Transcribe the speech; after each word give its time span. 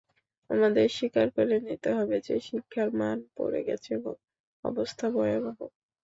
আমাদের 0.49 0.85
স্বীকার 0.89 1.27
করে 1.35 1.55
নিতে 1.59 1.89
হবে 1.97 2.17
যে, 2.27 2.35
শিক্ষার 2.47 2.89
মান 2.99 3.17
পড়ে 3.37 3.61
গেছে 3.67 3.89
এবং 3.97 4.13
অবস্থা 4.63 5.05
ভয়াবহ। 5.15 5.57